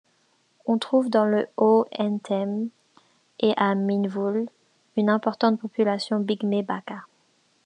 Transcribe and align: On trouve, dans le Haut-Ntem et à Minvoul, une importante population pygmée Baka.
On 0.65 0.79
trouve, 0.79 1.11
dans 1.11 1.25
le 1.25 1.47
Haut-Ntem 1.57 2.69
et 3.39 3.53
à 3.55 3.75
Minvoul, 3.75 4.47
une 4.97 5.09
importante 5.11 5.59
population 5.61 6.23
pygmée 6.23 6.63
Baka. 6.63 7.05